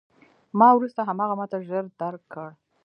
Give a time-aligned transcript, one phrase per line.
[0.59, 2.49] ما وروسته هماغه متن ژر درک کړ.